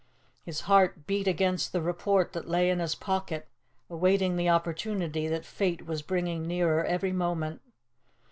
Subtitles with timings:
[0.41, 3.47] His heart beat against the report that lay in his pocket
[3.87, 7.61] awaiting the opportunity that Fate was bringing nearer every moment.